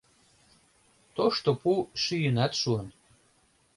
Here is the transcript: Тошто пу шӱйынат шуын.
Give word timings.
Тошто 1.15 1.49
пу 1.61 1.71
шӱйынат 2.01 2.53
шуын. 2.61 2.87